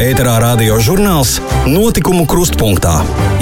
[0.00, 1.36] ēterā radio žurnāls
[1.68, 2.94] Notikumu krustpunktā.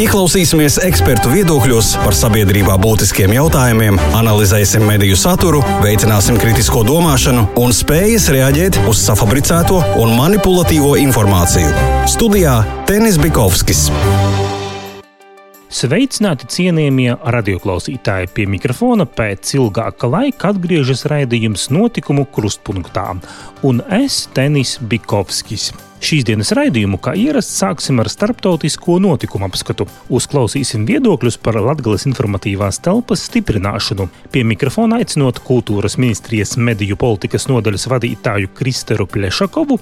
[0.02, 8.30] Ieklausīsimies ekspertu viedokļos par sabiedrībā būtiskiem jautājumiem, analizēsim mediju saturu, veicināsim kritisko domāšanu un spējas
[8.34, 11.71] reaģēt uz safabricēto un manipulatīvo informāciju.
[12.11, 13.89] Studijā Tenis Bikovskis.
[15.71, 23.12] Sveicināti cienījamie radioklausītāji pie mikrofona pēc ilgāka laika atgriežas raidījums notikumu krustpunktā,
[23.62, 25.71] un es Tenis Bikovskis.
[26.01, 29.85] Šīs dienas raidījumu, kā ierasts, sāksim ar starptautisko notikumu apskatu.
[30.08, 34.06] Uzklausīsim viedokļus par Latvijas informatīvās telpas stiprināšanu.
[34.33, 39.77] Pie mikrofona aicinot kultūras ministrijas mediju politikas nodaļas vadītāju Kristeru Plešakovu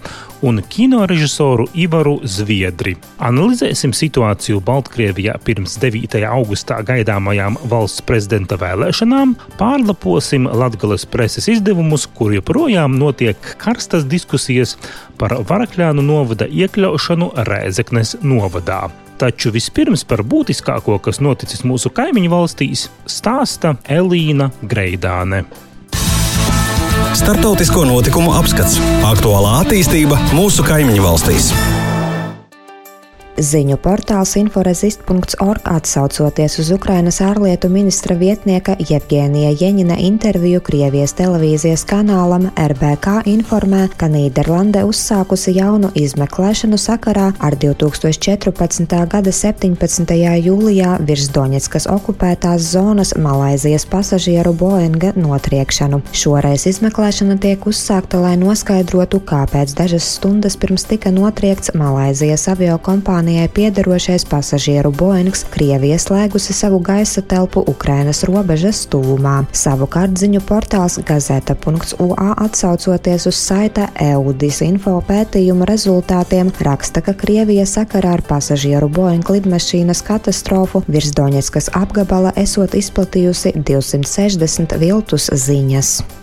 [0.49, 2.97] un kino režisoru Ivaru Zviedri.
[3.23, 6.19] Analizēsim situāciju Baltkrievijā pirms 9.
[6.27, 14.75] augustā gaidāmajām valsts prezidenta vēlēšanām, pārlaposim Latvijas preses izdevumus, kur joprojām notiek karstas diskusijas
[15.19, 18.87] par Varakļānu novada iekļaušanu Rēzeknes novadā.
[19.19, 25.43] Taču vispirms par būtiskāko, kas noticis mūsu kaimiņu valstīs, stāsta Elīna Greidāne.
[27.19, 28.79] Startautisko notikumu apskats-
[29.13, 31.53] aktuālā attīstība mūsu kaimiņu valstīs.
[33.39, 42.49] Ziņu portāls inforezist.org atsaucoties uz Ukrainas ārlietu ministra vietnieka Jevģēnija Jeņina interviju Krievijas televīzijas kanālam
[42.59, 48.97] RBK informē, ka Nīderlande uzsākusi jaunu izmeklēšanu sakarā ar 2014.
[49.13, 50.17] gada 17.
[50.49, 56.03] jūlijā virs Doņetskas okupētās zonas Malaizijas pasažieru Boeinga notriekšanu.
[56.11, 63.27] Šoreiz izmeklēšana tiek uzsākta, lai noskaidrotu, kāpēc dažas stundas pirms tika notriekts Malaizijas avio kompānijas
[63.29, 69.45] kompānijai piederošais pasažieru Boeings Krievija slēgusi savu gaisa telpu Ukrainas robežas tūmā.
[69.53, 78.15] Savukārt ziņu portāls Gazeta.ua atsaucoties uz saita EUDIS info pētījuma rezultātiem raksta, ka Krievija sakarā
[78.17, 86.18] ar pasažieru Boeing lidmašīnas katastrofu virs Doņetskas apgabala esot izplatījusi 260 viltus ziņas.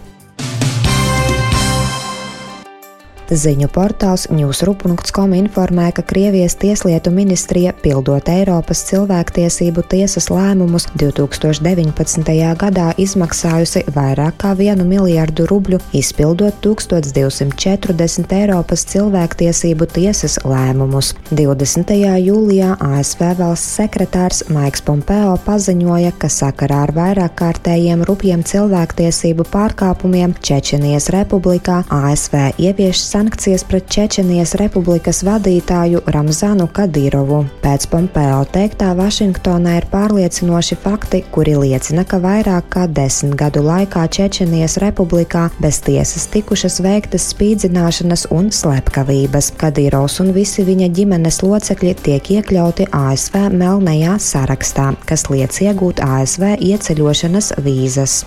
[3.26, 12.22] Ziņu portāls Newsru.com informē, ka Krievijas tieslietu ministrija, pildot Eiropas cilvēktiesību tiesas lēmumus, 2019.
[12.62, 21.16] gadā izmaksājusi vairāk kā 1 miljardu rubļu, izpildot 1240 Eiropas cilvēktiesību tiesas lēmumus.
[21.34, 21.96] 20.
[22.28, 30.38] jūlijā ASV valsts sekretārs Maiks Pompeo paziņoja, ka sakarā ar vairāk kārtējiem rupjiem cilvēktiesību pārkāpumiem
[30.46, 37.38] Čečenijas republikā ASV ievieš sankcijas pret Čečenijas republikas vadītāju Ramzanu Kadīrovu.
[37.64, 44.04] Pēc Pompeo teiktā Vašingtonā ir pārliecinoši fakti, kuri liecina, ka vairāk kā desmit gadu laikā
[44.18, 49.54] Čečenijas republikā bez tiesas tikušas veiktas spīdzināšanas un slepkavības.
[49.64, 56.58] Kadīrovs un visi viņa ģimenes locekļi tiek iekļauti ASV melnajā sarakstā, kas liec iegūt ASV
[56.60, 58.26] ieceļošanas vīzas.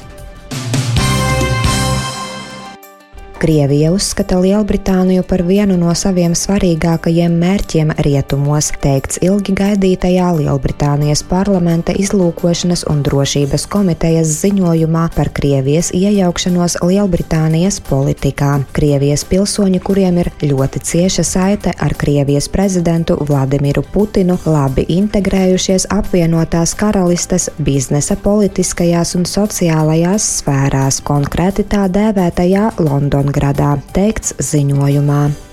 [3.38, 11.94] Krievija uzskata Lielbritāniju par vienu no saviem svarīgākajiem mērķiem rietumos, teikts ilgi gaidītajā Lielbritānijas parlamenta
[11.94, 18.56] izlūkošanas un drošības komitejas ziņojumā par Krievijas iejaukšanos Lielbritānijas politikā.
[18.74, 26.74] Krievijas pilsoņi, kuriem ir ļoti cieša saite ar Krievijas prezidentu Vladimiru Putinu, labi integrējušies apvienotās
[26.74, 35.47] karalistes biznesa, politiskajās un sociālajās sfērās, konkrēti tā dēvētajā Londonas Leningradā, teikts ziņojumā.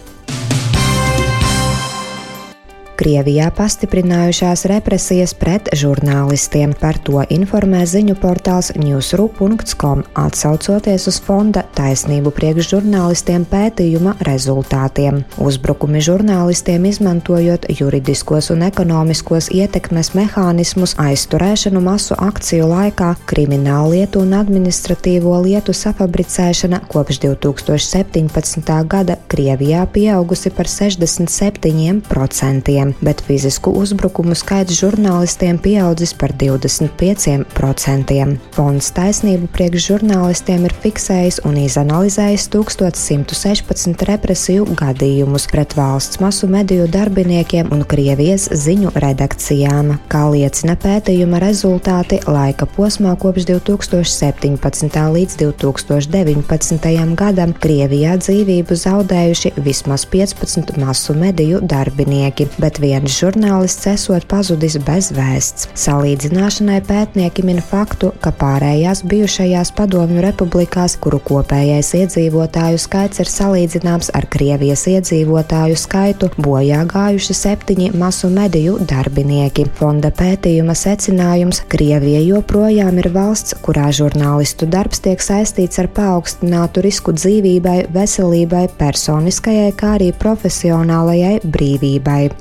[2.96, 6.72] Krievijā pastiprinājušās represijas pret žurnālistiem.
[6.80, 15.28] Par to informē ziņu portāls newsru.com, atsaucoties uz fonda taisnību priekš žurnālistiem pētījuma rezultātiem.
[15.44, 24.32] Uzbrukumi žurnālistiem izmantojot juridiskos un ekonomiskos ietekmes mehānismus, aizturēšanu masu akciju laikā, kriminālu lietu un
[24.40, 28.72] administratīvo lietu safabricēšana kopš 2017.
[28.88, 38.38] gada Krievijā pieaugusi par 67% gadiem, bet fizisku uzbrukumu skaits žurnālistiem pieaudzis par 25%.
[38.52, 46.88] Fonds taisnību priekš žurnālistiem ir fiksējis un izanalizējis 1116 represiju gadījumus pret valsts masu mediju
[46.88, 49.98] darbiniekiem un Krievijas ziņu redakcijām.
[50.10, 55.00] Kā liecina pētījuma rezultāti, laika posmā kopš 2017.
[55.16, 57.16] līdz 2019.
[57.16, 64.76] gadam Krievijā dzīvību zaudējuši vismaz 15 masu mediju darbinieki, bet bet viens žurnālists esot pazudis
[64.84, 65.70] bez vēsts.
[65.80, 74.12] Salīdzināšanai pētnieki min faktu, ka pārējās bijušajās padomju republikās, kuru kopējais iedzīvotāju skaits ir salīdzināms
[74.16, 79.70] ar Krievijas iedzīvotāju skaitu, bojā gājuši septiņi masu mediju darbinieki.
[79.80, 87.14] Fonda pētījuma secinājums- Krievija joprojām ir valsts, kurā žurnālistu darbs tiek saistīts ar paaugstinātu risku
[87.14, 92.32] dzīvībai, veselībai, personiskajai, kā arī profesionālajai brīvībai.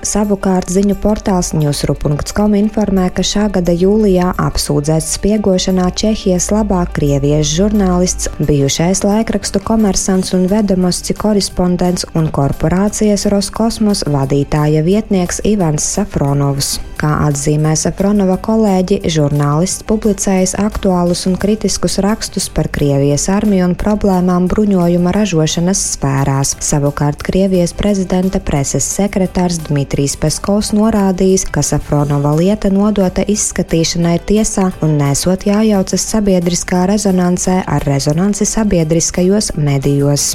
[0.00, 8.30] Savukārt ziņu portāls Newsru.com informē, ka šā gada jūlijā apsūdzēts spiegošanā Čehijas labā krieviešu žurnālists,
[8.40, 16.78] bijušais laikrakstu komersants un vedamosti korespondents un korporācijas Roskosmos vadītāja vietnieks Ivans Safronovs.
[17.00, 24.50] Kā atzīmē Safronova kolēģi, žurnālists publicējis aktuālus un kritiskus rakstus par Krievijas armiju un problēmām
[24.50, 26.52] bruņojuma ražošanas sfērās.
[26.60, 34.98] Savukārt Krievijas prezidenta preses sekretārs Dmitrijs Peskovs norādījis, ka Safronova lieta nodota izskatīšanai tiesā un
[35.00, 40.34] nesot jājaucas sabiedriskā rezonansē ar rezonanci sabiedriskajos medijos.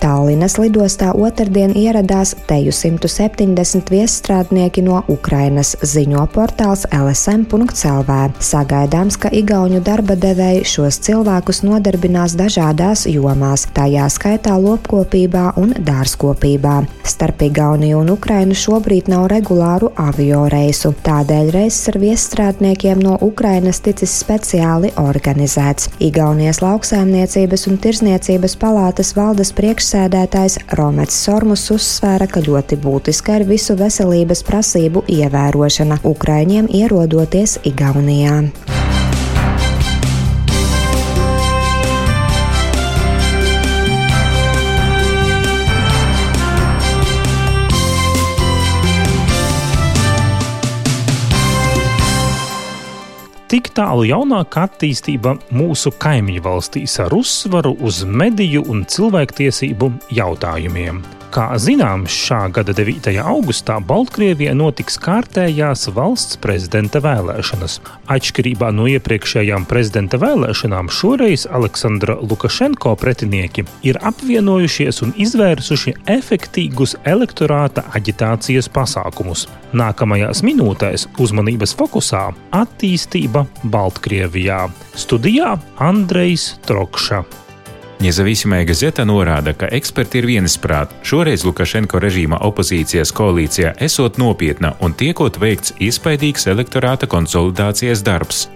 [0.00, 8.16] Tallinas lidostā otrdien ieradās teju 170 viesstrādnieki no Ukrainas, ziņo portāls LSM.CLV.
[8.40, 16.78] Sagaidāms, ka igauņu darba devēji šos cilvēkus nodarbinās dažādās jomās, tajā skaitā lopkopībā un dārzkopībā.
[17.04, 23.82] Starp Igauniju un Ukrainu šobrīd nav regulāru avio reisu, tādēļ reiss ar viesstrādniekiem no Ukrainas
[23.84, 25.92] ticis speciāli organizēts.
[26.00, 33.46] Igaunijas lauksēmniecības un tirzniecības palātas valdes priekšsēdētājs priekšsēdētājs Romets Sormus uzsvēra, ka ļoti būtiska ir
[33.48, 38.38] visu veselības prasību ievērošana Ukraiņiem ierodoties Igaunijā.
[53.80, 59.88] Tālu jaunāka attīstība mūsu kaimiņu valstīs ar uzsvaru uz mediju un cilvēktiesību
[60.20, 61.00] jautājumiem.
[61.30, 63.12] Kā zināms, šā gada 9.
[63.22, 67.76] augustā Baltkrievijā notiks kārtējās valsts prezidenta vēlēšanas.
[68.10, 77.84] Atšķirībā no iepriekšējām prezidenta vēlēšanām, šoreiz Aleksandra Lukašenko pretinieki ir apvienojušies un izvērsuši efektīgus elektorāta
[77.94, 79.46] aģitācijas pasākumus.
[79.70, 82.24] Nākamajās minūtēs uzmanības fokusā-
[82.62, 84.66] attīstība Baltkrievijā.
[84.98, 87.22] Studijā Andrejs Trokša.
[88.00, 90.92] Nezavisimai gazeta norāda, ka eksperti ir viensprāt.
[91.04, 98.46] Šoreiz Lukašenko režīma opozīcijas koalīcijā esot nopietna un tiekot veikts iespaidīgs elektorāta konsolidācijas darbs.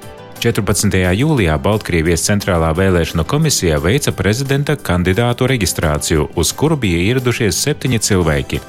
[0.41, 0.97] 14.
[1.21, 8.61] jūlijā Baltkrievijas centrālā vēlēšanu komisija veica prezidenta kandidātu reģistrāciju, uz kuru bija ieradušies septiņi cilvēki.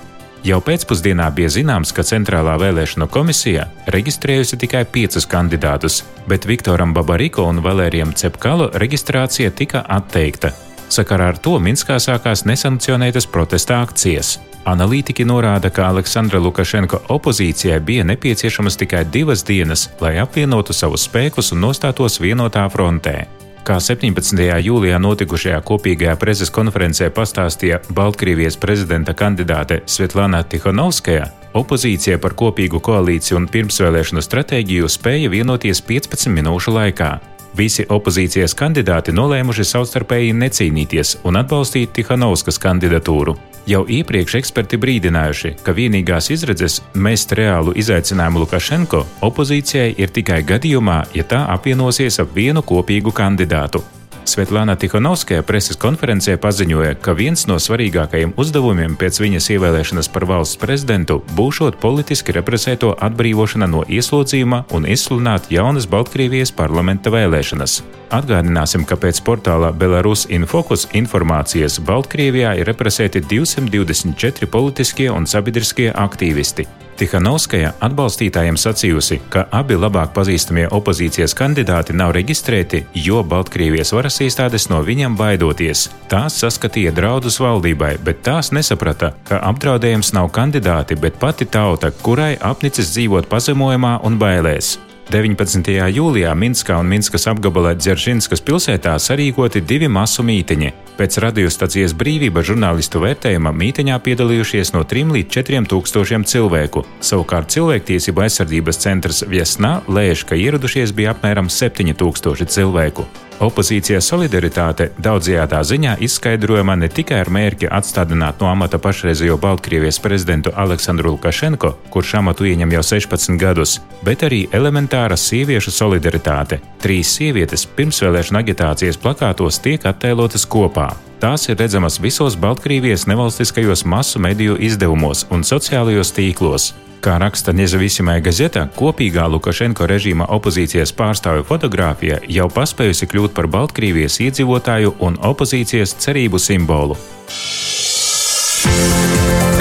[0.46, 7.48] Jau pēcpusdienā bija zināms, ka Centrālā vēlēšanu komisija reģistrējusi tikai piecus kandidātus, bet Viktoram Babariko
[7.50, 10.52] un Valērijam Cepkalu reģistrācija tika atteikta,
[10.90, 14.38] Sakarā ar to Minskā sākās nesankcionētas protesta akcijas.
[14.66, 21.54] Analītiķi norāda, ka Aleksandra Lukašenko opozīcijai bija nepieciešamas tikai divas dienas, lai apvienotu savus spēkus
[21.54, 23.26] un nostātos vienotā frontē.
[23.66, 24.42] Kā 17.
[24.62, 33.40] jūlijā notikušajā kopīgajā preses konferencē pastāstīja Baltkrievijas prezidenta kandidāte Svetlana Tihanovskaja, opozīcija par kopīgu koalīciju
[33.42, 37.10] un pirmsvēlēšanu stratēģiju spēja vienoties 15 minūšu laikā.
[37.56, 43.36] Visi opozīcijas kandidāti nolēmuši savstarpēji necīnīties un atbalstīt Tihanovskas kandidatūru.
[43.70, 51.00] Jau iepriekš eksperti brīdinājuši, ka vienīgās izredzes mest reālu izaicinājumu Lukašenko opozīcijai ir tikai gadījumā,
[51.16, 53.82] ja tā apvienosies ap vienu kopīgu kandidātu.
[54.26, 60.60] Svetlana Tihanovskaja preses konferencē paziņoja, ka viens no svarīgākajiem uzdevumiem pēc viņas ievēlēšanas par valsts
[60.62, 67.82] prezidentu būšot politiski represēto atbrīvošana no ieslodzījuma un izsludināt jaunas Baltkrievijas parlamenta vēlēšanas.
[68.16, 76.68] Atgādināsim, ka pēc portāla Belarus Infocus informācijas Baltkrievijā ir represēti 224 politiskie un sabiedriskie aktīvisti.
[76.96, 84.70] Tihanovskaja atbalstītājiem sacījusi, ka abi labāk pazīstamie opozīcijas kandidāti nav reģistrēti, jo Baltkrievijas varas iestādes
[84.72, 85.90] no viņiem baidoties.
[86.12, 92.36] Tās saskatīja draudus valdībai, bet tās nesaprata, ka apdraudējums nav kandidāti, bet pati tauta, kurai
[92.40, 94.78] apnicis dzīvot pazemojumā un bailēs.
[95.06, 95.68] 19.
[95.94, 100.72] jūlijā Minskā un Minskas apgabalā Dzeržīnskas pilsētā sarīkoti divi masu mītiņi.
[100.98, 106.82] Pēc radiostacijas brīvība žurnālistu vērtējuma mītiņā piedalījušies no 3 līdz 4 tūkstošiem cilvēku.
[107.06, 113.06] Savukārt cilvēktiesību aizsardzības centrs Viesnā lēš, ka ieradušies bija apmēram 7 tūkstoši cilvēku.
[113.44, 120.54] Opozīcijas solidaritāte daudzajā ziņā izskaidrojama ne tikai ar mērķi atstādināt no amata pašreizējo Baltkrievijas prezidentu
[120.56, 126.62] Aleksandru Lukašenko, kurš amatu ieņem jau 16 gadus, bet arī elementāra sieviešu solidaritāte.
[126.80, 130.94] Trīs sievietes pirmsvēlēšana agitācijas plakātos tiek attēlotas kopā.
[131.20, 136.72] Tās ir redzamas visos Baltkrievijas nevalstiskajos masu mediju izdevumos un sociālajos tīklos.
[137.06, 144.16] Kā raksta Nezavisimai gazeta, kopīgā Lukašenko režīma opozīcijas pārstāvju fotografija jau paspējusi kļūt par Baltkrievijas
[144.26, 146.98] iedzīvotāju un opozīcijas cerību simbolu.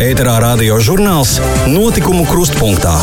[0.01, 1.37] Ēterā radio žurnāls
[1.69, 2.97] Notikumu krustpunktā.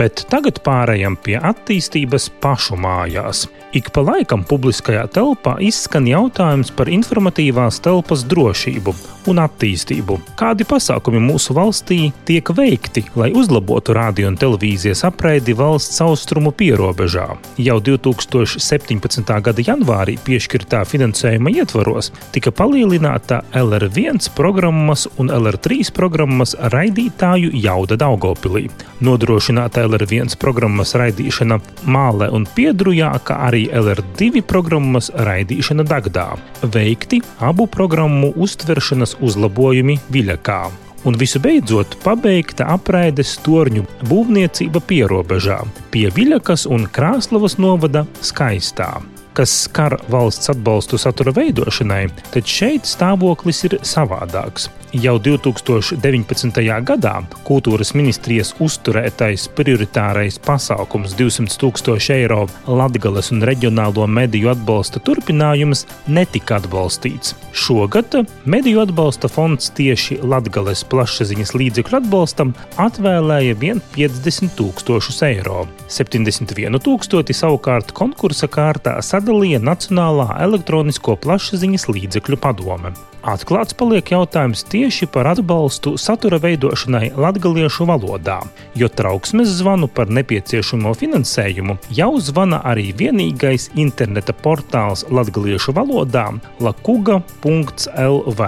[0.00, 3.44] Bet tagad pārējām pie attīstības pašu mājās.
[3.76, 8.94] Ik pa laikam publiskajā telpā izskan jautājums par informatīvās telpas drošību
[9.30, 10.16] un attīstību.
[10.38, 17.26] Kādi pasākumi mūsu valstī tiek veikti, lai uzlabotu radio un televīzijas apraidi valsts austrumu pierobežā?
[17.60, 19.34] Jau 2017.
[19.48, 28.68] gada janvārī piešķirtā finansējuma ietvaros tika palielināta LR1 programmas un LR3 programmas raidītāju jauda Daugopilī.
[29.04, 36.28] Nodrošināta LR1 programmas raidīšana Mālē un Piedrujā, kā arī LR2 programmas raidīšana Dagdā,
[36.62, 40.60] veikti abu programmu uztveršanas uzlabojumi Viļakā.
[41.06, 45.60] Un visu beidzot, pabeigta apraides torņu būvniecība pierobežā
[45.94, 48.94] pie Viļakas un Krāslavas novada Skaistā
[49.36, 54.70] kas skar valsts atbalstu satura veidošanai, tad šeit stāvoklis ir savādāks.
[54.94, 56.60] Jau 2019.
[56.86, 65.82] gadā kultūras ministrijas uzturētais prioritārais pasākums 200 tūkstoši eiro Latvijas un reģionālo mediju atbalsta turpinājums
[66.06, 67.34] netika atbalstīts.
[67.50, 68.14] Šogad
[68.46, 72.54] mediju atbalsta fonds tieši Latvijas plašsaziņas līdzekļu atbalstam
[72.86, 75.66] atvēlēja 150 tūkstošus eiro.
[75.90, 82.94] 71 tūkstoši savukārt konkursa kārtā sadalīja Nacionālā elektronisko plašsaziņas līdzekļu padome.
[83.26, 88.36] Atklāts paliek jautājums tieši par atbalstu satura veidošanai latviešu valodā,
[88.78, 96.28] jo trauksmes zvanu par nepieciešamo finansējumu jau zvana arī vienīgais interneta portāls latviešu valodā
[96.62, 98.42] lakuga.lv.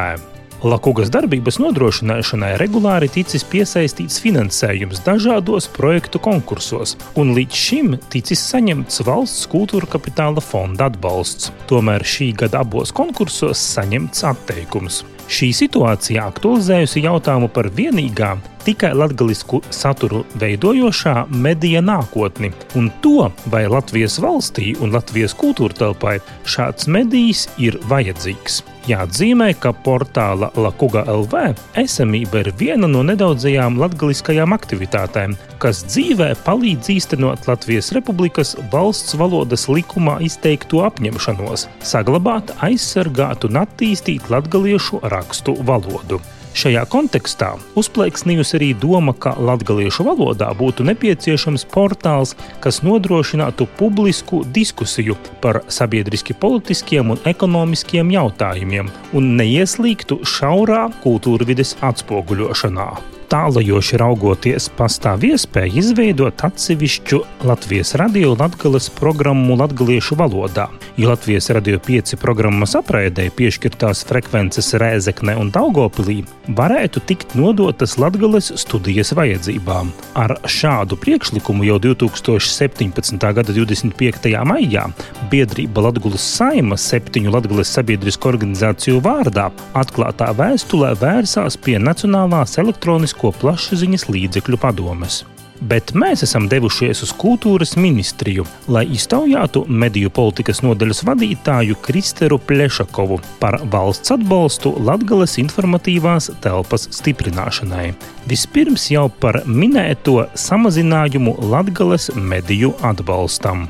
[0.66, 9.04] Lakugas darbības nodrošināšanai regulāri ticis piesaistīts finansējums dažādos projektu konkursos, un līdz šim ticis saņemts
[9.06, 11.52] valsts kultūra kapitāla fonda atbalsts.
[11.70, 15.04] Tomēr šī gada abos konkursos saņemts atteikums.
[15.30, 18.34] Šī situācija aktualizējusi jautājumu par vienīgā,
[18.68, 26.18] tikai latviešu saturu veidojošā medija nākotni un to, vai Latvijas valstī un Latvijas kultūra telpai
[26.44, 28.60] šāds medijs ir vajadzīgs.
[28.88, 36.92] Jāatzīmē, ka portāla Lakuga LV esamība ir viena no nedaudzajām latgaliskajām aktivitātēm, kas dzīvē palīdz
[36.96, 46.20] īstenot Latvijas Republikas valsts valodas likumā izteikto apņemšanos saglabāt, aizsargāt un attīstīt latgaliešu rakstu valodu.
[46.58, 52.32] Šajā kontekstā uzplaiksnījusi arī doma, ka latviešu valodā būtu nepieciešams portāls,
[52.64, 61.76] kas nodrošinātu publisku diskusiju par sabiedriski politiskiem un ekonomiskiem jautājumiem un neieslīgtu šaurā kultūra vides
[61.92, 62.88] atspoguļošanā
[63.28, 71.80] tālajoši raugoties, pastāv iespēja izveidot atsevišķu Latvijas radio latgales programmu latgaliešu valodā, jo Latvijas radio
[71.84, 76.22] 5 programmas apraidē piešķirtās frekvences Rēzekne un Daugopilī
[76.56, 79.92] varētu tikt nodotas latgales studijas vajadzībām.
[80.16, 83.18] Ar šādu priekšlikumu jau 2017.
[83.20, 84.32] gada 25.
[84.48, 84.86] maijā
[85.28, 93.40] biedrība Latgulas saima septiņu latgales sabiedrisku organizāciju vārdā atklātā vēstulē vērsās pie Nacionālās elektroniskās Publisko
[93.42, 95.24] plašsaziņas līdzekļu padomes.
[95.58, 103.18] Bet mēs esam devušies uz kultūras ministriju, lai iztaujātu mediju politikas nodaļas vadītāju Kristeru Plešakovu
[103.40, 107.90] par valsts atbalstu Latvijas informatīvās telpas stiprināšanai.
[108.30, 113.66] Vispirms jau par minēto samazinājumu Latvijas mediju atbalstam.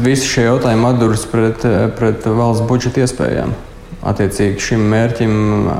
[0.00, 1.68] Visi šie jautājumi atduras pret,
[2.00, 3.52] pret valsts budžeta iespējām.
[4.04, 5.34] Attiecīgi šim mērķim,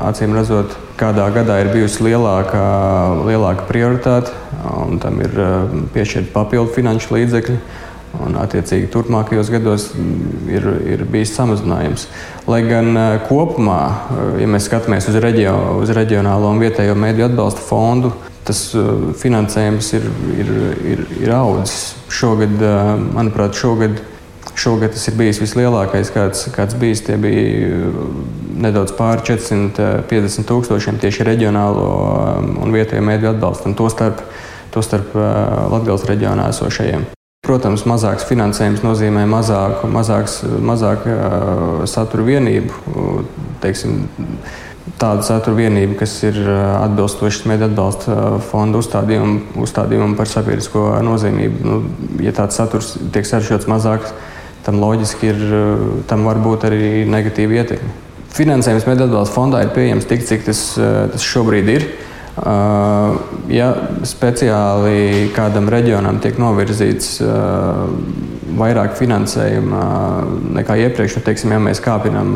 [0.07, 2.61] acīm redzot, kādā gadā ir bijusi lielāka,
[3.27, 4.33] lielāka prioritāte,
[4.81, 7.57] un tam ir eh, piešķirta papildu finanšu līdzekļi.
[8.15, 9.89] Un, attiecīgi, turpmākajos gados
[10.47, 12.07] ir, ir bijis samazinājums.
[12.49, 15.53] Lai gan eh, kopumā, eh, ja mēs skatāmies uz, reģio,
[15.83, 18.15] uz reģionālo un vietējo mēdīju atbalsta fondu,
[18.45, 18.63] tas
[19.21, 20.51] finansējums ir, ir,
[20.95, 21.93] ir, ir audzis.
[22.13, 22.57] Šogad,
[23.13, 23.97] manuprāt, šogad
[24.55, 27.03] Šogad tas ir bijis vislielākais, kāds, kāds bijis.
[27.03, 27.95] Tie bija uh,
[28.63, 34.23] nedaudz pāri 450 tūkstošiem tieši reģionālo um, un vietējo mēdīju atbalstam, tostarp,
[34.71, 35.25] tostarp uh,
[35.73, 37.03] Latvijas reģionā esošajiem.
[37.45, 43.25] Protams, mazāks finansējums nozīmē mazāku, mazāks, mazāk uh, satura vienību.
[43.61, 44.05] Teiksim,
[45.01, 51.67] tādu satura vienību, kas ir atbilstošas mediju atbalsta fonda uzstādījumam, uzstādījumam par sabiedrisko nozīmību.
[51.67, 51.81] Nu,
[52.23, 54.07] ja tāds saturs tiek sarežģīts mazāk,
[54.65, 55.45] tam loģiski ir,
[56.09, 57.93] tam var būt arī negatīva ietekme.
[58.35, 61.87] Finansējums mediju atbalsta fondā ir pieejams tik, cik tas, tas šobrīd ir.
[62.35, 63.15] Uh,
[63.47, 63.69] ja
[64.03, 67.21] speciāli kādam reģionam tiek novirzīts
[68.59, 69.83] vairāk finansējuma
[70.59, 72.35] nekā iepriekš, nu, teiksim, ja mēs kāpinām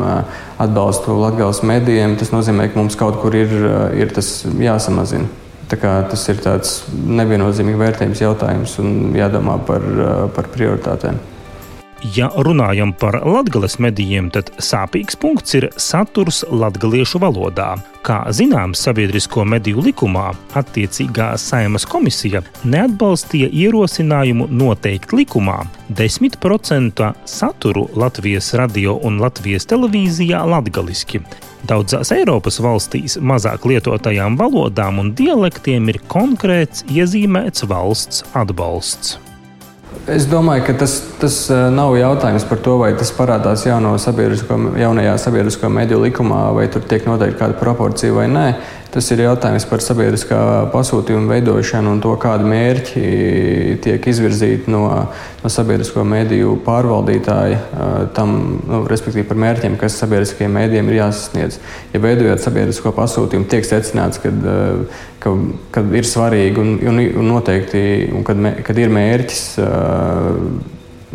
[0.60, 3.52] atbalstu Latvijas medijiem, tas nozīmē, ka mums kaut kur ir,
[3.96, 5.28] ir tas jāsamazina.
[5.70, 9.84] Tas ir tāds neviennozīmīgs vērtējums jautājums un jādomā par,
[10.34, 11.20] par prioritātēm.
[12.00, 17.74] Ja runājam par latgales medijiem, tad sāpīgs punkts ir saturs latgaliešu valodā.
[18.00, 25.58] Kā zināms, sabiedrisko mediju likumā attiecīgā saimas komisija neatbalstīja ierosinājumu noteikt likumā
[25.92, 31.20] 10% saturu Latvijas radio un Latvijas televīzijā latgaliski.
[31.68, 39.18] Daudzās Eiropas valstīs mazāk lietotajām valodām un dialektiem ir konkrēts iezīmēts valsts atbalsts.
[40.10, 41.36] Es domāju, ka tas, tas
[41.74, 46.84] nav jautājums par to, vai tas parādās jauno sabiedrisko, jaunajā sabiedrisko mediju likumā, vai tur
[46.88, 48.46] tiek noteikti kāda proporcija vai nē.
[48.90, 50.36] Tas ir jautājums par sabiedriskā
[50.72, 53.02] pasūtījuma veidošanu un to, kādi mērķi
[53.84, 54.82] tiek izvirzīti no,
[55.44, 57.60] no sabiedrisko mediju pārvaldītāja,
[58.16, 58.32] tam,
[58.66, 61.60] nu, respektīvi par mērķiem, kas sabiedriskajiem mēdījiem ir jāsasniedz.
[61.94, 64.34] Ja veidojot sabiedrisko pasūtījumu, tiek secināts, ka,
[65.22, 65.36] ka,
[65.76, 69.44] ka ir svarīgi un, un, un noteikti, un kad, kad ir mērķis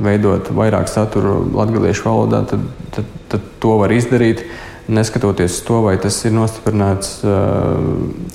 [0.05, 2.63] veidot vairāk satura latviešu valodā, tad,
[2.95, 4.47] tad, tad to var izdarīt
[4.87, 7.77] neskatoties to, vai tas ir nostiprināts uh,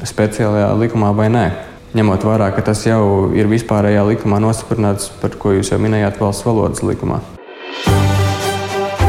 [0.07, 1.49] speciālajā likumā vai nē.
[1.97, 6.47] Ņemot vērā, ka tas jau ir vispārējā likumā nostiprināts, par ko jūs jau minējāt, valsts
[6.47, 7.19] valodas likumā.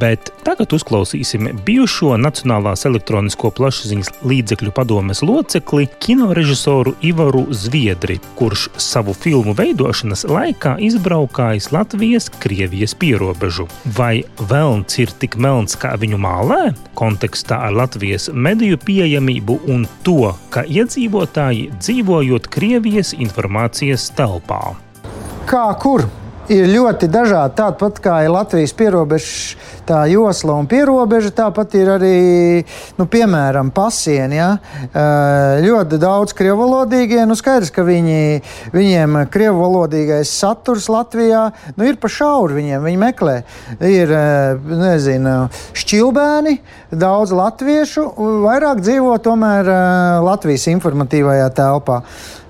[0.00, 9.14] Bet tagad uzklausīsim bijušo Nacionālās elektronisko plašsaziņas līdzekļu padomes locekli, kinorežisoru Ivaru Zviedri, kurš savu
[9.16, 13.68] filmu veidošanas laikā izbraukājis Latvijas-Krievijas pierobežu.
[13.96, 16.60] Vai velns ir tik melns, kā viņu mālē?
[16.98, 24.62] Kontekstā ar Latvijas mediju pieejamību un to, ka iedzīvotāji dzīvojot Krievijas informācijas telpā.
[25.48, 26.04] Kā kur?
[26.52, 27.56] Ir ļoti dažādi.
[27.58, 32.16] Tāpat kā ir Latvijas pierobeža josla un pierobeža, tāpat ir arī,
[32.98, 34.38] nu, piemēram, pasieni.
[34.38, 34.50] Ja?
[35.64, 38.40] Ļoti daudz krievalodīgie, nu skaidrs, ka viņi,
[38.74, 43.38] viņiem krievalodīgais saturs Latvijā nu, ir pa šauru viņiem, viņi meklē.
[43.84, 44.12] Ir,
[44.68, 45.36] nezinu,
[45.78, 46.58] šķilbēni,
[46.92, 48.08] daudz latviešu,
[48.44, 49.72] vairāk dzīvo tomēr
[50.24, 52.02] Latvijas informatīvajā telpā.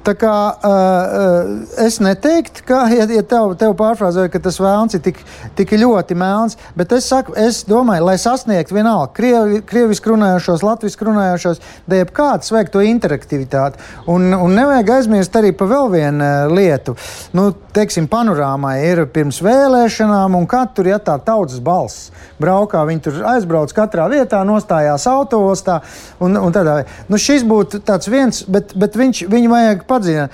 [0.09, 1.49] Tā kā uh,
[1.85, 5.19] es neteiktu, ka, ja, ja tev, tev pārfrāzēju, ka tas vēlns ir tik,
[5.59, 11.11] tik ļoti melns, bet es, saku, es domāju, lai sasniegtu vienalga krievi, krieviski runājošos, latviešu
[11.11, 11.61] runājošos,
[11.93, 13.85] dēļ kādas vajag to interaktivitāti.
[14.09, 16.97] Un, un nevajag aizmirst arī par vēl vienu lietu.
[17.37, 22.09] Nu, teiksim, panorāmā ir pirms vēlēšanām, un katru, ja tā tautas balss
[22.41, 25.83] braukā, viņi tur aizbrauc katrā vietā, nostājās autostā.
[26.25, 26.81] Un, un tādā,
[27.13, 30.29] nu, šis būtu viens, bet, bet viņš, viņu vajag padarīt atzīmē,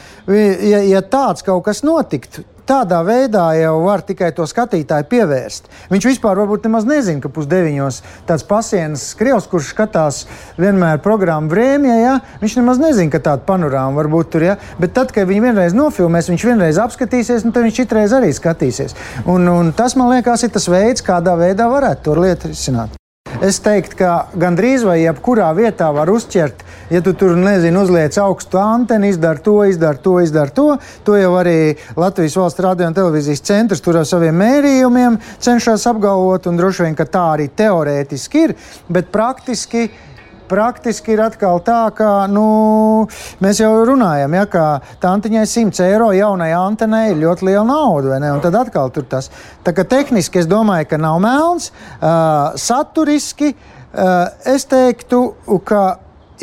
[0.70, 5.68] ja, ja tāds kaut kas notiktu, tādā veidā jau var tikai to skatītāju pievērst.
[5.92, 10.24] Viņš vispār varbūt nemaz nezina, ka pusdeviņos tāds pasienas skrievs, kurš skatās
[10.61, 14.48] vienmēr programmu brēmjā, ja, viņš nemaz nezina, ka tāda panorāma var būt tur.
[14.48, 14.59] Ja.
[14.81, 18.96] Bet tad, kad viņi vienreiz nofilmēs, viņš vienreiz apskatīsies, un tad viņš citreiz arī skatīsies.
[19.29, 22.96] Un, un tas, man liekas, ir tas veids, kādā veidā varētu to lietu risināt.
[23.42, 26.61] Es teiktu, ka gandrīz vai jebkurā vietā var uzķert,
[26.92, 30.66] ja tu tur nezini, uzliec augstu anteni, izdara to, izdara to, izdara to.
[31.07, 36.47] To jau arī Latvijas valsts radio un televīzijas centrs tur ar saviem mērījumiem cenšas apgalvot,
[36.47, 38.55] un droši vien, ka tā arī teorētiski ir,
[38.87, 39.88] bet praktiski
[40.49, 42.45] praktiski ir atkal tā, ka nu,
[43.45, 44.65] mēs jau runājam, ja, ka
[45.03, 48.21] tantiņai 100 eiro jaunai antenai ir ļoti liela nauda.
[48.45, 49.31] Tad atkal tur tas.
[49.65, 55.27] Tā kā tehniski es domāju, ka nav melns, uh, saturiski uh, es teiktu,
[55.65, 55.85] ka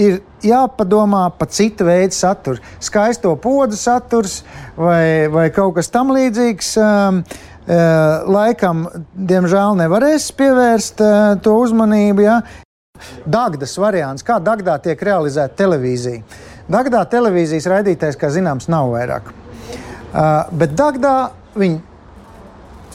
[0.01, 2.61] ir jāpadomā par citu veidu saturu.
[2.81, 4.41] Skaisto podu saturs
[4.77, 6.75] vai, vai kaut kas tam līdzīgs.
[6.81, 7.23] Um,
[8.31, 11.13] laikam, diemžēl, nevarēs pievērst uh,
[11.45, 12.25] to uzmanību.
[12.25, 12.39] Ja?
[13.25, 16.23] Dagdas variants, kā Dagdā tiek realizēta televīzija.
[16.71, 19.31] Dagdā televīzijas raidītājs, kā zināms, nav vairāk.
[19.31, 21.15] Uh, bet Dagdā
[21.57, 21.79] viņi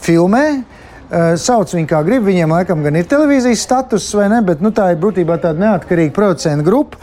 [0.04, 2.26] filmē, uh, sauc viņu kā grib.
[2.28, 6.14] Viņiem laikam gan ir televīzijas status, vai ne, bet nu, tā ir būtībā tāda neatkarīga
[6.16, 7.00] producentu grupa.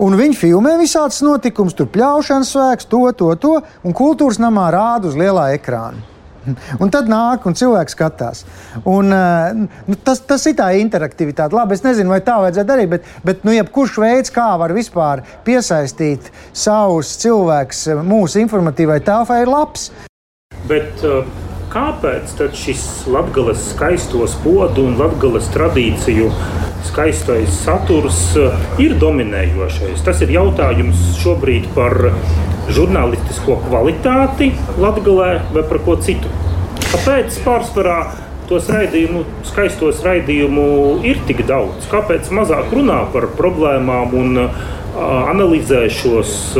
[0.00, 5.10] Un viņi filmē visādus notikumus, tur pļaušanas svēks, to, to, to, un kultūras namā rāda
[5.10, 6.09] uz lielā ekrāna.
[6.80, 8.44] Un tad nāk, un cilvēks skatās.
[8.88, 11.56] Un, nu, tas, tas ir tā interaktivitāte.
[11.56, 15.24] Labi, es nezinu, vai tā vajadzētu darīt, bet, bet nu, jebkurš veids, kā var vispār
[15.46, 19.90] piesaistīt savus cilvēkus mūsu informatīvai telpai, ir labs.
[20.70, 21.04] Bet,
[21.70, 26.30] kāpēc šis latgales skaistos podu un latgales tradīciju
[26.88, 28.20] skaistais saturs
[28.82, 30.00] ir dominējošais?
[30.06, 31.96] Tas ir jautājums šobrīd par
[32.70, 36.30] žurnālistisko kvalitāti Latvijā vai par ko citu.
[36.90, 37.98] Kāpēc pārsvarā
[38.50, 40.66] tos raidījumu, skaistos raidījumu
[41.06, 41.86] ir tik daudz?
[41.92, 44.44] Kāpēc mazāk runā par problēmām un
[45.00, 46.56] analizē šos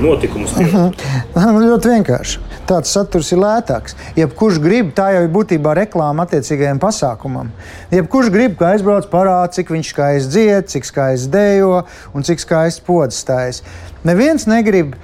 [0.00, 0.54] notikumus?
[0.56, 1.60] Uh -huh.
[1.66, 2.38] Ļoti vienkārši.
[2.66, 3.96] Tāds saturs ir lētāks.
[4.16, 7.50] Jebkurš grib, tā jau ir būtībā reklāma attiecīgajam pasākumam.
[7.90, 11.82] Jebkurš grib, ka aizbrauc parāda, cik viņš skaisti dzied, cik skaisti dejo
[12.14, 13.62] un cik skaisti podas stājas.
[14.04, 14.94] Neviens negrib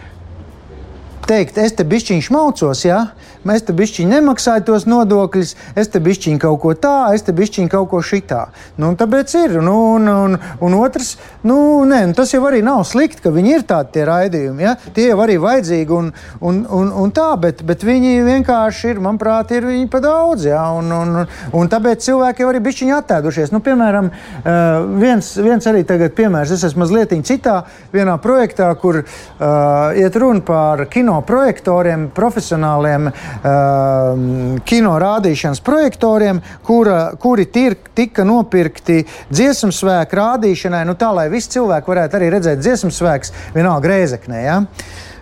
[1.28, 3.08] teikt, es te bišķiņš maucos, ja?
[3.48, 7.70] es te bišķiņu nemaksāju tos nodokļus, es te bišķiņu kaut ko tā, es te bišķiņu
[7.72, 8.40] kaut ko šitā.
[8.80, 9.56] Nu, tāpēc ir.
[9.64, 11.14] Nu, un, un, un otrs,
[11.48, 11.56] nu,
[11.88, 14.64] nē, nu, tas jau arī nav slikti, ka viņi ir tādi raidījumi.
[14.66, 14.74] Ja?
[14.96, 16.10] Tie jau arī vajadzīgi un,
[16.44, 20.48] un, un, un tā, bet, bet viņi vienkārši ir, manuprāt, ir viņi pa daudz.
[20.50, 20.66] Ja?
[20.76, 21.16] Un, un,
[21.56, 23.54] un tāpēc cilvēki jau arī bišķiņi attēdušies.
[23.54, 24.12] Nu, piemēram,
[25.00, 27.62] viens, viens arī tagad piemērs, es esmu mazliet citā
[27.92, 29.08] vienā projektā, kur uh,
[29.96, 33.14] iet runa par kino projektoriem, profesionāliem uh,
[34.68, 41.56] kino rādīšanas projektoriem, kura, kuri tir, tika nopirkti dziesmu svēku rādīšanai, nu, tā lai visi
[41.56, 44.42] cilvēki varētu arī redzēt dziesmu svēks vienalga reizeknē.
[44.44, 44.62] Ja?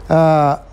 [0.06, 0.65] Uh,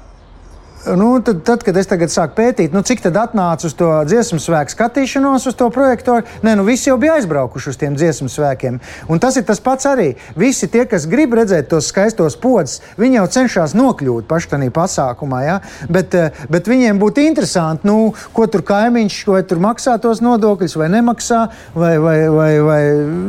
[1.00, 4.40] nu, tad, tad, kad es tagad sāku pētīt, nu, cik tad atnāca uz to dziesmu
[4.44, 8.80] svēku skatīšanos, uz to projektoru, nē, nu, visi jau bija aizbraukuši uz tiem dziesmu svēkiem.
[9.12, 10.14] Un tas ir tas pats arī.
[10.40, 14.44] Visi tie, kas grib redzēt tos skaistos podus, viņi jau cenšas nokļūt pašā
[14.74, 15.42] pasākumā.
[15.46, 15.60] Ja?
[15.90, 20.76] Bet, eh, bet viņiem būtu interesanti, nu, ko tur kaimiņš, vai tur maksā tos nodokļus,
[20.78, 22.82] vai nemaksā, vai, vai, vai, vai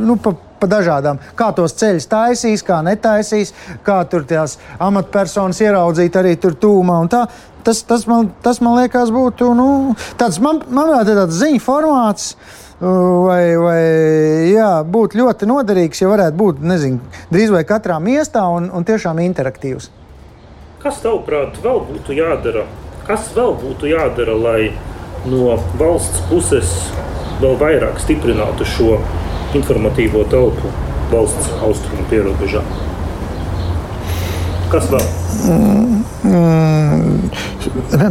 [0.08, 0.34] nu, pa,
[0.64, 3.52] pa dažādām, kā tos ceļus taisīs, kā netaisīs,
[3.84, 7.26] kā tur tās amatpersonas ieraudzīt arī tur tūmā un tā.
[7.64, 12.34] Tas, tas, man, tas man liekas, būtu nu, tāds, man, manuprāt, tāds ziņu formāts.
[12.84, 13.80] Vai, vai
[14.50, 16.98] jā, būtu ļoti noderīgs, ja varētu būt nezinu,
[17.32, 19.86] drīz vai katrā miestā un, un tiešām interaktīvs.
[20.82, 22.66] Kas tavuprāt vēl būtu jādara?
[23.06, 24.74] Kas vēl būtu jādara, lai
[25.30, 26.74] no valsts puses
[27.40, 28.98] vēl vairāk stiprinātu šo
[29.54, 30.72] informatīvo telpu
[31.12, 32.62] valsts austrumu pierobežā.
[34.74, 35.02] Kas vēl?
[35.46, 37.10] Mm, mm,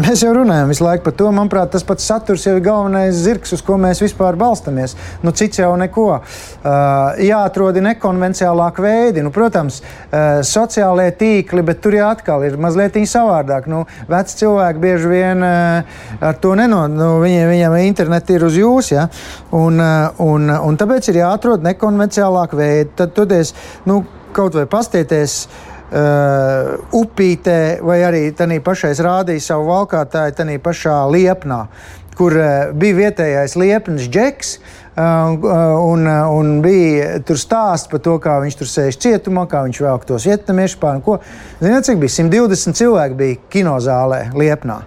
[0.05, 1.25] mēs jau runājam visu laiku par to.
[1.35, 4.93] Manuprāt, tas pats saturs jau ir galvenais zirgs, uz ko mēs vispār balstamies.
[5.25, 6.05] Nu, cits jau neko.
[6.21, 9.25] Uh, jāatrod nekonvencionālāk veidi.
[9.25, 13.67] Nu, protams, uh, sociālajie tīkli, bet tur jau atkal ir mazliet savādāk.
[13.67, 16.95] Nu, veci cilvēki bieži vien uh, ar to nenod.
[16.95, 18.93] Nu, viņiem, viņiem interneti ir uz jums.
[18.95, 19.09] Ja?
[19.51, 22.89] Un, uh, un, un tāpēc ir jāatrod nekonvencionālāk veidi.
[23.03, 23.51] Tad, tad es
[23.83, 25.41] nu, kaut vai pastieties.
[25.43, 31.65] Uh, uh, upītē, vai arī tādā pašā rādīja savu valkātāju, tādā pašā liepnā,
[32.17, 34.57] kur uh, bija vietējais liepnis džeks.
[34.93, 35.41] Uh,
[35.89, 40.03] un, un bija tur stāsts par to, kā viņš tur sēž cietumā, kā viņš vēl
[40.05, 41.01] tos vietnamiešus pār.
[41.57, 44.83] Ziniet, cik bija 120 cilvēki bija kinozālē Liepnā.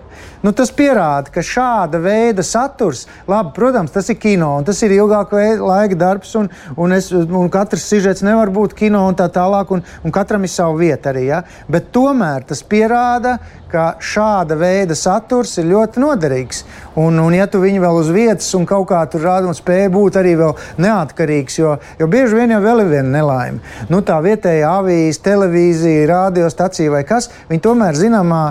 [0.47, 4.93] Nu, tas pierāda, ka šāda veida saturs, labi, protams, tas ir kino, un tas ir
[4.95, 6.47] ilgāka laika darbs, un,
[6.79, 10.53] un, es, un katrs sižets nevar būt kino un tā tālāk, un, un katram ir
[10.53, 11.25] sava vieta arī.
[11.33, 11.41] Ja?
[11.67, 16.63] Bet tomēr tas pierāda, ka šāda veida saturs ir ļoti noderīgs.
[17.03, 19.89] Un, un ja tu viņu vēl uz vietas un kaut kā tur rādi un spēj
[19.99, 20.55] būt arī vēl
[20.87, 23.59] neatkarīgs, jo, jo bieži vien jau vēl ir viena nelaime.
[23.91, 28.45] Nu, tā vietējā avīze, televīzija, radiostacija vai kas, viņi tomēr zināmā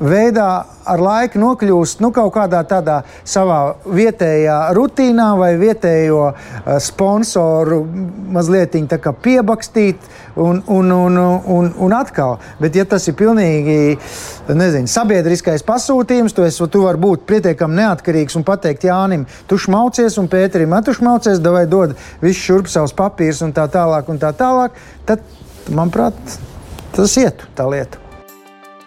[0.00, 0.48] veidā
[0.88, 7.82] ar laiku nokļūst nu, kaut kādā tādā savā vietējā rutīnā vai vietējo uh, sponsoru
[8.34, 8.76] mazliet
[9.24, 11.18] piebakstīt un, un, un,
[11.56, 12.38] un, un atkal.
[12.58, 13.96] Bet, ja tas ir pilnīgi
[14.48, 20.18] nezinu, sabiedriskais pasūtījums, tu, esi, tu vari būt pietiekami neatkarīgs un pateikt Jānim, tu šmaucies
[20.20, 24.34] un Pēterim, tu šmaucies, vai dod visu šurp savus papīrus un tā tālāk un tā
[24.36, 25.22] tālāk, tad,
[25.70, 26.16] manuprāt,
[26.96, 28.03] tas ietu tā lieta.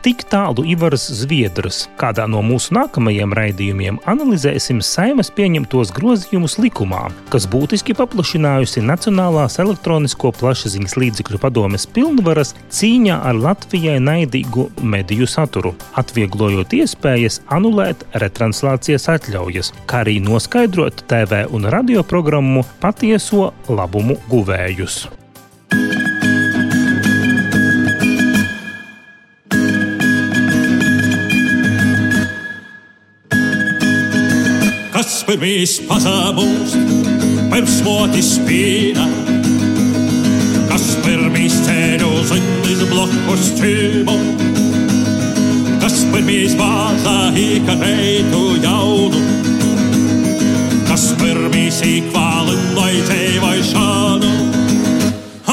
[0.08, 1.82] Tik tālu Ivars Zviedrs.
[2.00, 10.32] Kādā no mūsu nākamajiem raidījumiem analizēsim saimas pieņemtos grozījumus likumā, kas būtiski paplašinājusi Nacionālās elektronisko
[10.40, 19.76] plašsaziņas līdzekļu padomes pilnvaras cīņā ar Latvijai naidīgu mediju saturu, atvieglojot iespējas anulēt retranslācijas atļaujas,
[19.92, 25.02] kā arī noskaidrot TV un radio programmu patieso labumu guvējus.
[35.28, 36.78] Pirmīs pazemūst,
[37.52, 39.08] pirms motis spīna,
[40.70, 44.16] kas pirmīs ceļu zinnis blokus čīmu,
[45.84, 49.26] kas pirmīs bāzā īkarētu jaunu,
[50.88, 54.32] kas pirmīs īkvālināja dzīvošanu,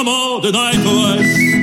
[0.04, 1.53] amodinājos, cilvēks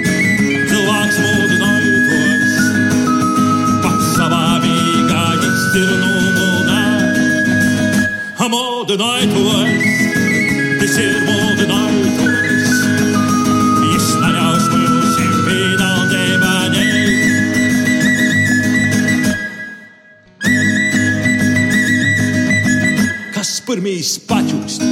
[8.49, 9.69] modernaitos,
[10.79, 12.79] tas ir modernaitos.
[13.91, 16.53] Jis neļaus mums ir vienaldībā
[23.35, 24.85] Kas pirmīs paķūst,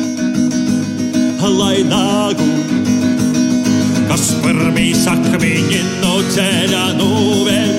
[1.57, 2.49] lai nāgu,
[4.11, 7.73] kas pirmīs akmeņi no ceļa novēl,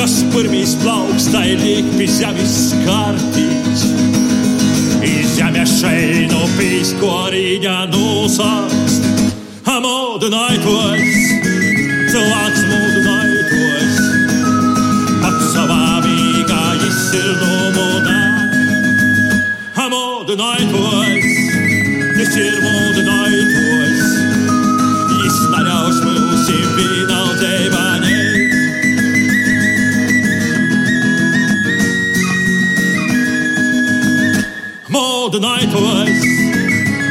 [0.00, 3.95] kas pirmīs plaukstai liek pie zemes kārtīs
[5.36, 9.04] šeinu pīskoriņā nosāst.
[9.68, 11.02] Amodinājos,
[12.12, 13.98] cilvēks modinājos,
[15.20, 18.22] pats savā mīgā izsir no modā.
[19.84, 21.28] Amodinājos,
[22.24, 22.36] es
[35.26, 36.20] modinājos,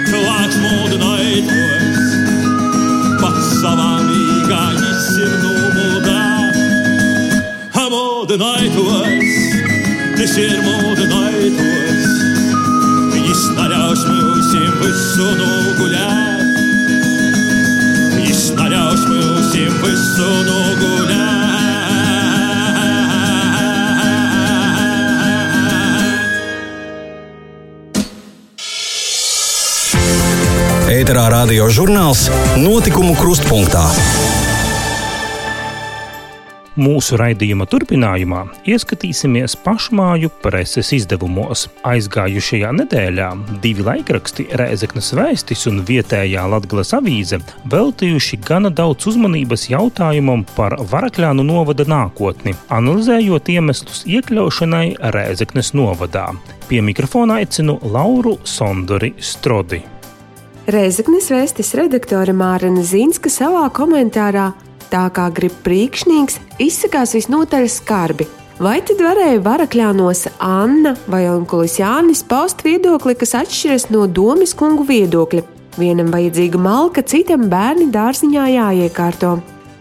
[0.07, 2.13] cilvēks modinājos,
[3.19, 6.21] pats savā mīgā izsir nomodā.
[7.91, 9.27] Modinājos,
[10.15, 12.15] tas ir modinājos,
[13.11, 16.45] viņš neļaus mums visu noguļāt.
[18.15, 21.44] Viņš neļaus mums visu noguļāt.
[31.05, 32.23] Ēterā radio žurnāls
[32.57, 33.83] Notikumu krustpunktā.
[36.81, 41.67] Mūsu raidījuma turpinājumā ieskatīsimies pašmāju preses izdevumos.
[41.85, 43.29] Aizgājušajā nedēļā
[43.61, 51.45] divi laikraksti, Rēzeknas vēstis un vietējā Latvijas avīze, veltījuši gana daudz uzmanības jautājumam par Varakļānu
[51.45, 56.31] novada nākotni, analizējot iemeslus iekļaušanai Rēzeknes novadā.
[56.65, 59.85] Pie mikrofona aicinu Lauru Sondori Strodi.
[60.65, 64.47] Reizeknis vēstis redaktore Mārena Zīnska savā komentārā,
[64.89, 68.25] tā kā grib priekšnieks, izsakās visnotaļ skarbi.
[68.57, 74.87] Vai tad varēja varakļānos Anna vai Onkulis Jānis paust viedokli, kas atšķiras no domas kungu
[74.89, 75.43] viedokļa?
[75.77, 79.35] Vienam vajadzīga malka, citam bērni dārziņā jāiekārto.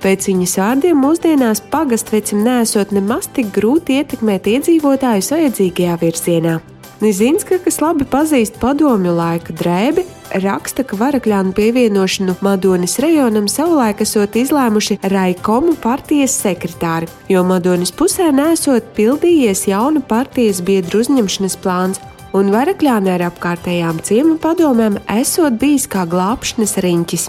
[0.04, 6.60] Pēc viņas vārdiem mūsdienās pagastvecim nesot nemaz tik grūti ietekmēt iedzīvotājus vajadzīgajā virzienā.
[7.04, 10.06] Nizinska, kas labi pazīst padomju laika drēbi,
[10.40, 18.30] raksta, ka varakļānu pievienošanu Madonis rajonam savulaik esot izlēmuši Raikomu partijas sekretāri, jo Madonis pusē
[18.32, 22.00] nesot pildījies jauna partijas biedru uzņemšanas plāns,
[22.32, 27.26] un varakļāni ar apkārtējām ciemu padomēm esot bijis kā glābšanas riņķis.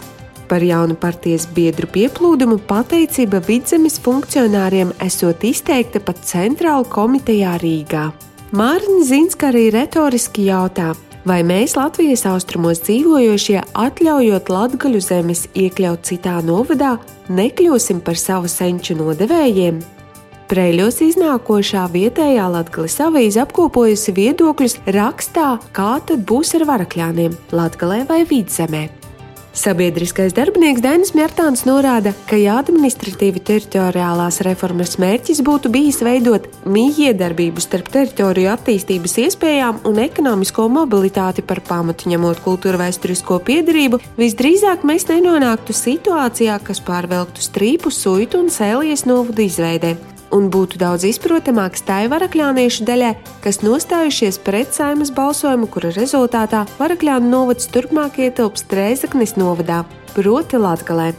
[0.47, 8.05] Par jaunu partijas biedru pieplūdumu pateicība vidzemes funkcionāriem esot izteikta pat centrāla komitejā Rīgā.
[8.55, 10.93] Mārtiņa Zinska arī retoriski jautā,
[11.27, 16.93] vai mēs Latvijas austrumos dzīvojošie, atļaujot latgaļu zemes iekļaut citā novadā,
[17.27, 19.81] nekļūsim par savu senču nodevējiem?
[20.47, 28.23] Preļos iznākošā vietējā Latvijas avīze apkopojusi viedokļus rakstā, kā tad būs ar varakļāniem Latvijā vai
[28.29, 28.87] Vidzemē.
[29.55, 37.63] Sabiedriskais darbinieks Dainis Mjārtāns norāda, ka ja administratīvi teritoriālās reformas mērķis būtu bijis veidot mījiedarbību
[37.63, 45.07] starp teritoriju attīstības iespējām un ekonomisko mobilitāti par pamatu ņemot kultūra vēsturisko piedarību, visdrīzāk mēs
[45.13, 49.95] nenonāktu situācijā, kas pārvelktu strīpu, suitu un sēlies novudu izveidē
[50.35, 57.31] un būtu daudz izprotamāks tai varakļāniešu daļai, kas nostājušies pret saimas balsojumu, kura rezultātā varakļānu
[57.31, 61.13] novads turpmāk ietilps Trēzaknis novadā, proti Latgalē.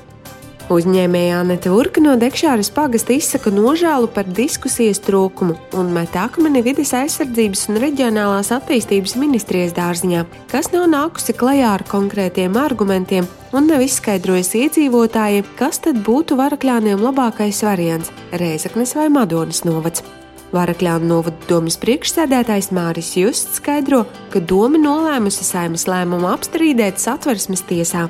[0.67, 6.91] Uzņēmēja Anete Urka no Dekšāras pagasta izsaka nožēlu par diskusijas trūkumu un met akmeni vides
[6.99, 13.87] aizsardzības un reģionālās attīstības ministrijas dārziņā, kas nav nākusi klajā ar konkrētiem argumentiem un nav
[13.87, 18.11] izskaidrojusi iedzīvotājiem, kas tad būtu varakļāniem labākais variants-
[18.43, 20.03] Rēzaknes vai Madonas novads.
[20.51, 28.09] Varakļānu novada domas priekšsēdētājs Māris Justs skaidro, ka doma nolēmusi saimas lēmumu apstrīdēt satversmes tiesā,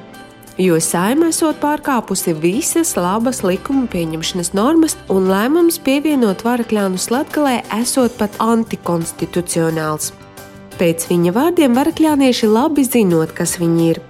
[0.58, 8.16] jo saima esot pārkāpusi visas labas likuma pieņemšanas normas un lēmums pievienot varakļānu slatgalē esot
[8.20, 10.12] pat antikonstitucionāls.
[10.76, 14.00] Pēc viņa vārdiem varakļānieši labi zinot, kas viņi ir,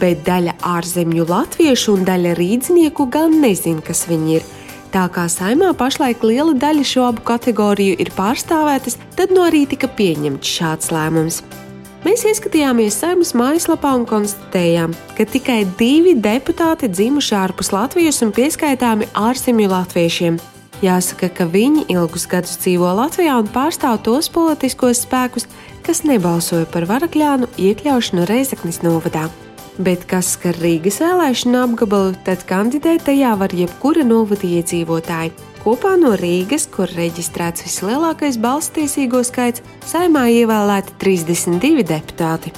[0.00, 4.48] bet daļa ārzemju latviešu un daļa rīdznieku gan nezin, kas viņi ir.
[4.90, 9.86] Tā kā saimā pašlaik liela daļa šo abu kategoriju ir pārstāvētas, tad no arī tika
[9.86, 11.44] pieņemts šāds lēmums.
[12.00, 19.10] Mēs ieskatījāmies saimnes mājaslapā un konstatējām, ka tikai divi deputāti dzimuši ārpus Latvijas un pieskaitāmi
[19.20, 20.38] ārzemju latviešiem.
[20.80, 25.44] Jāsaka, ka viņi ilgus gadus dzīvo Latvijā un pārstāv tos politiskos spēkus,
[25.84, 29.26] kas nebalsoja par varakļānu iekļaušanu Reizeknas novadā.
[29.76, 35.49] Bet kas skar Rīgas vēlēšanu apgabalu, tad kandidēt tajā var jebkura novada iedzīvotāja.
[35.60, 42.52] Kopā no Rīgas, kur reģistrēts vislielākais balstiesīgo skaits, saimā ievēlēti 32 deputāti.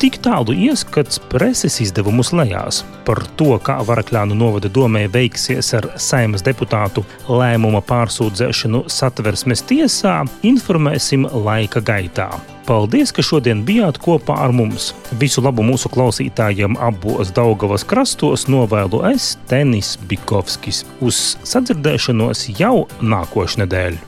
[0.00, 6.40] Tik tālu ieskats preses izdevumus lejās par to, kā Varakļānu novada domē veiksies ar saimas
[6.46, 12.30] deputātu lēmuma pārsūdzēšanu satversmes tiesā, informēsim laika gaitā.
[12.70, 14.92] Paldies, ka šodien bijāt kopā ar mums.
[15.18, 20.84] Visu labu mūsu klausītājiem abos Daugavas krastos novēlu es Tenis Bikovskis.
[21.02, 23.98] Uz sadzirdēšanos jau nākošnedēļ.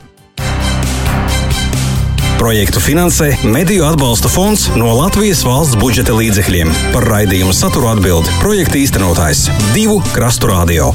[2.39, 6.71] Projektu finansē Mediju atbalsta fonds no Latvijas valsts budžeta līdzekļiem.
[6.95, 10.93] Par raidījumu saturu atbild projekta īstenotājs Divu Krastu Radio.